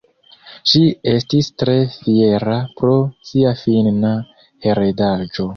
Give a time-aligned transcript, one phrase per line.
[0.71, 0.79] Ŝi
[1.11, 2.97] estis tre fiera pro
[3.33, 4.15] sia finna
[4.69, 5.49] heredaĵo.